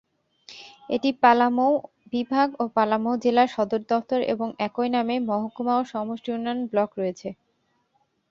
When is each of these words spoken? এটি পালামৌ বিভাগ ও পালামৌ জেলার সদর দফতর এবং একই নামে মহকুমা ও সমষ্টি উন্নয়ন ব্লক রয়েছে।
এটি 0.89 1.09
পালামৌ 1.21 1.71
বিভাগ 2.13 2.47
ও 2.59 2.73
পালামৌ 2.75 3.13
জেলার 3.23 3.49
সদর 3.55 3.81
দফতর 3.89 4.19
এবং 4.33 4.47
একই 4.67 4.89
নামে 4.95 5.15
মহকুমা 5.29 5.73
ও 5.77 5.83
সমষ্টি 5.91 6.29
উন্নয়ন 6.31 6.59
ব্লক 6.71 6.89
রয়েছে। 6.97 7.29